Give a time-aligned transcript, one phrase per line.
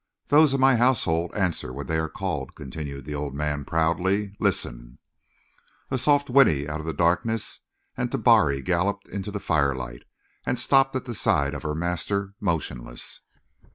[0.29, 4.33] "Those of my household answer when they are called," continued the old man proudly.
[4.39, 4.97] "Listen!"
[5.91, 7.59] A soft whinny out of the darkness,
[7.95, 10.05] and Tabari galloped into the firelight,
[10.43, 13.21] and stopped at the side of her master motionless.